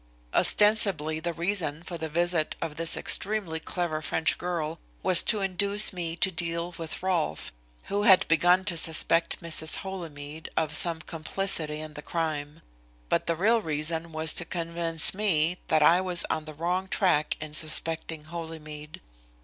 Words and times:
Ostensibly 0.33 1.19
the 1.19 1.31
reason 1.31 1.83
for 1.83 1.95
the 1.95 2.09
visit 2.09 2.55
of 2.59 2.75
this 2.75 2.97
extremely 2.97 3.59
clever 3.59 4.01
French 4.01 4.39
girl 4.39 4.79
was 5.03 5.21
to 5.21 5.41
induce 5.41 5.93
me 5.93 6.15
to 6.15 6.31
deal 6.31 6.73
with 6.79 7.03
Rolfe, 7.03 7.53
who 7.83 8.01
had 8.01 8.27
begun 8.27 8.65
to 8.65 8.77
suspect 8.77 9.43
Mrs. 9.43 9.75
Holymead 9.85 10.49
of 10.57 10.75
some 10.75 11.01
complicity 11.01 11.81
in 11.81 11.93
the 11.93 12.01
crime; 12.01 12.63
but 13.09 13.27
the 13.27 13.35
real 13.35 13.61
reason 13.61 14.11
was 14.11 14.33
to 14.33 14.43
convince 14.43 15.13
me 15.13 15.57
that 15.67 15.83
I 15.83 16.01
was 16.01 16.25
on 16.31 16.45
the 16.45 16.53
wrong 16.55 16.87
track 16.87 17.37
in 17.39 17.53
suspecting 17.53 18.23
Holymead. 18.23 19.01